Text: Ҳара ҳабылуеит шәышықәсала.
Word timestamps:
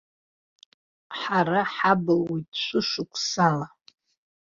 Ҳара 1.19 1.61
ҳабылуеит 1.73 2.49
шәышықәсала. 2.63 3.67